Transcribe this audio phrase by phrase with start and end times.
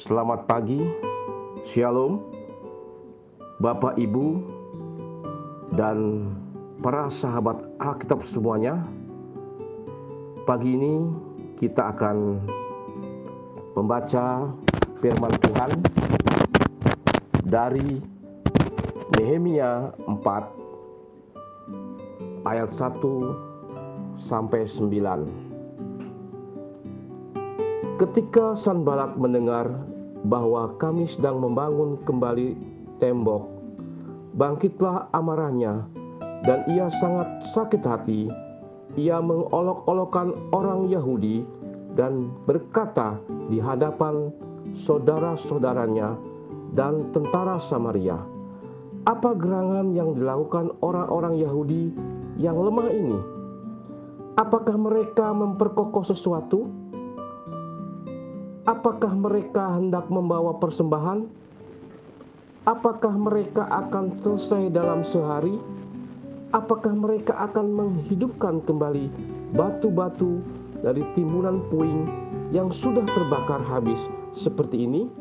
[0.00, 0.80] Selamat pagi,
[1.68, 2.24] Shalom,
[3.60, 4.40] Bapak Ibu,
[5.76, 6.24] dan
[6.80, 8.80] para sahabat Alkitab semuanya.
[10.48, 11.04] Pagi ini
[11.60, 12.40] kita akan
[13.76, 14.48] membaca
[15.04, 15.84] firman Tuhan
[17.44, 18.00] dari
[19.20, 25.49] Nehemia 4 ayat 1 sampai 9.
[28.00, 29.68] Ketika Sanbalat mendengar
[30.24, 32.56] bahwa kami sedang membangun kembali
[32.96, 33.44] tembok,
[34.40, 35.84] bangkitlah amarahnya
[36.48, 38.32] dan ia sangat sakit hati.
[38.96, 41.44] Ia mengolok-olokkan orang Yahudi
[41.92, 43.20] dan berkata
[43.52, 44.32] di hadapan
[44.80, 46.16] saudara-saudaranya
[46.72, 48.16] dan tentara Samaria,
[49.04, 51.92] "Apa gerangan yang dilakukan orang-orang Yahudi
[52.40, 53.20] yang lemah ini?
[54.40, 56.79] Apakah mereka memperkokoh sesuatu?"
[58.80, 61.28] Apakah mereka hendak membawa persembahan?
[62.64, 65.60] Apakah mereka akan selesai dalam sehari?
[66.48, 69.12] Apakah mereka akan menghidupkan kembali
[69.52, 70.40] batu-batu
[70.80, 72.08] dari timbunan puing
[72.56, 74.00] yang sudah terbakar habis
[74.32, 75.12] seperti ini?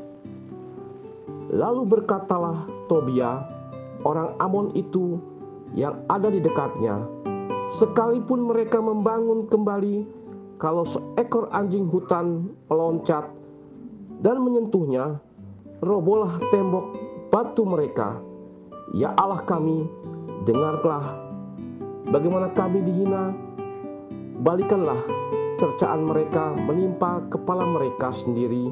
[1.51, 3.43] Lalu berkatalah Tobia,
[4.07, 5.19] orang Amon itu
[5.75, 6.95] yang ada di dekatnya,
[7.75, 10.07] sekalipun mereka membangun kembali,
[10.63, 13.35] kalau seekor anjing hutan meloncat
[14.19, 15.19] dan menyentuhnya,
[15.79, 16.95] robohlah tembok
[17.31, 18.19] batu mereka.
[18.91, 19.87] Ya Allah kami,
[20.43, 21.23] dengarlah
[22.09, 23.31] bagaimana kami dihina.
[24.39, 25.03] Balikanlah
[25.59, 28.71] cercaan mereka menimpa kepala mereka sendiri,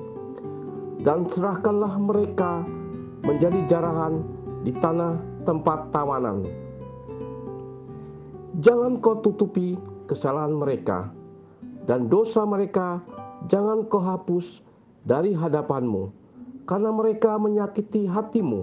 [1.03, 2.63] dan serahkanlah mereka
[3.27, 4.23] menjadi jarahan
[4.63, 6.47] di tanah tempat tawanan.
[8.63, 9.75] Jangan kau tutupi
[10.07, 11.11] kesalahan mereka,
[11.83, 13.03] dan dosa mereka
[13.51, 14.63] jangan kau hapus
[15.07, 16.11] dari hadapanmu,
[16.67, 18.59] karena mereka menyakiti hatimu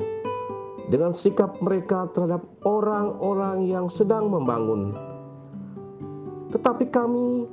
[0.93, 4.93] dengan sikap mereka terhadap orang-orang yang sedang membangun.
[6.53, 7.49] Tetapi kami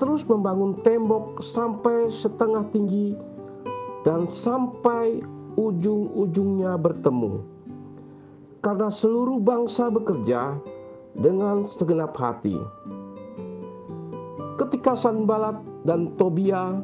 [0.00, 3.12] terus membangun tembok sampai setengah tinggi
[4.08, 5.20] dan sampai
[5.60, 7.44] ujung-ujungnya bertemu.
[8.64, 10.56] Karena seluruh bangsa bekerja
[11.16, 12.56] dengan segenap hati.
[14.56, 16.80] Ketika Sanbalat dan Tobia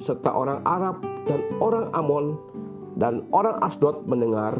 [0.00, 2.36] serta orang Arab dan orang Amon
[2.96, 4.56] dan orang Asdod mendengar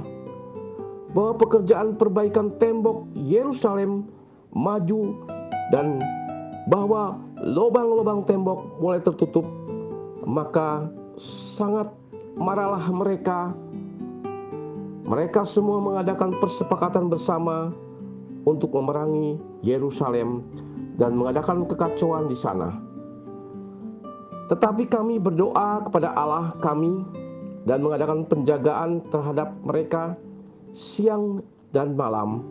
[1.10, 4.06] bahwa pekerjaan perbaikan tembok Yerusalem
[4.54, 5.26] maju
[5.74, 5.98] dan
[6.70, 9.46] bahwa lubang-lubang tembok mulai tertutup,
[10.22, 10.86] maka
[11.56, 11.90] sangat
[12.38, 13.54] marahlah mereka.
[15.10, 17.74] Mereka semua mengadakan persepakatan bersama
[18.46, 20.46] untuk memerangi Yerusalem
[21.02, 22.89] dan mengadakan kekacauan di sana.
[24.50, 27.06] Tetapi kami berdoa kepada Allah kami
[27.70, 30.18] dan mengadakan penjagaan terhadap mereka
[30.74, 31.38] siang
[31.70, 32.42] dan malam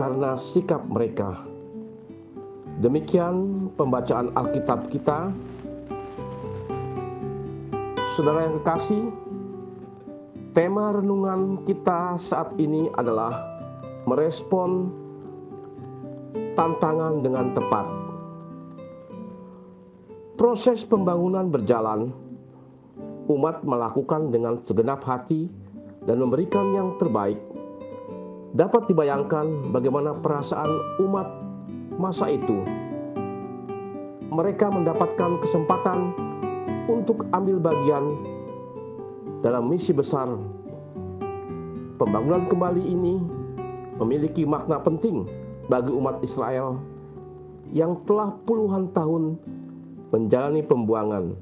[0.00, 1.44] karena sikap mereka.
[2.80, 5.28] Demikian pembacaan Alkitab kita.
[8.16, 9.04] Saudara yang kekasih,
[10.56, 13.36] tema renungan kita saat ini adalah
[14.08, 14.88] merespon
[16.56, 18.01] tantangan dengan tepat.
[20.42, 22.10] Proses pembangunan berjalan,
[23.30, 25.46] umat melakukan dengan segenap hati
[26.02, 27.38] dan memberikan yang terbaik.
[28.50, 31.30] Dapat dibayangkan bagaimana perasaan umat
[31.94, 32.58] masa itu.
[34.34, 36.10] Mereka mendapatkan kesempatan
[36.90, 38.10] untuk ambil bagian
[39.46, 40.26] dalam misi besar.
[42.02, 43.14] Pembangunan kembali ini
[43.94, 45.22] memiliki makna penting
[45.70, 46.82] bagi umat Israel
[47.70, 49.38] yang telah puluhan tahun
[50.12, 51.32] menjalani pembuangan.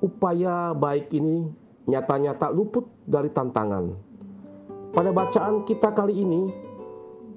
[0.00, 1.44] Upaya baik ini
[1.84, 3.92] nyatanya tak luput dari tantangan.
[4.90, 6.48] Pada bacaan kita kali ini,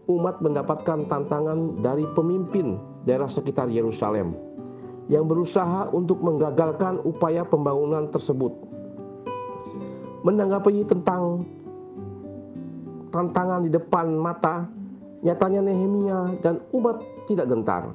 [0.07, 4.33] umat mendapatkan tantangan dari pemimpin daerah sekitar Yerusalem
[5.11, 8.55] yang berusaha untuk menggagalkan upaya pembangunan tersebut.
[10.23, 11.43] Menanggapi tentang
[13.11, 14.71] tantangan di depan mata,
[15.19, 17.91] nyatanya Nehemia dan umat tidak gentar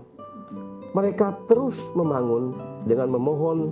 [0.98, 2.50] mereka terus membangun
[2.82, 3.70] dengan memohon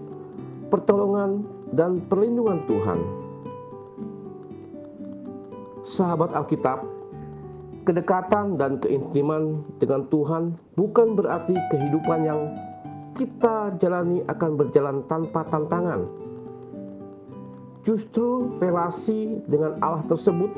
[0.70, 1.42] pertolongan
[1.74, 2.98] dan perlindungan Tuhan.
[5.82, 6.86] Sahabat Alkitab,
[7.82, 12.54] kedekatan dan keintiman dengan Tuhan bukan berarti kehidupan yang
[13.18, 16.06] kita jalani akan berjalan tanpa tantangan.
[17.82, 20.54] Justru relasi dengan Allah tersebut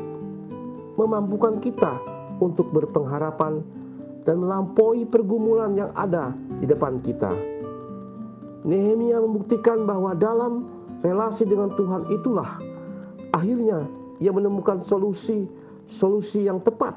[1.01, 1.97] memampukan kita
[2.45, 3.63] untuk berpengharapan
[4.29, 7.33] dan melampaui pergumulan yang ada di depan kita.
[8.69, 10.69] Nehemia membuktikan bahwa dalam
[11.01, 12.61] relasi dengan Tuhan itulah
[13.33, 13.89] akhirnya
[14.21, 15.49] ia menemukan solusi
[15.89, 16.93] solusi yang tepat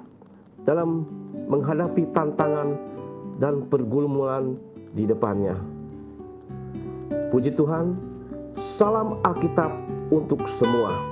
[0.67, 1.07] dalam
[1.47, 2.75] menghadapi tantangan
[3.39, 4.59] dan pergumulan
[4.91, 5.55] di depannya.
[7.31, 7.95] Puji Tuhan,
[8.59, 9.71] salam Alkitab
[10.11, 11.10] untuk semua.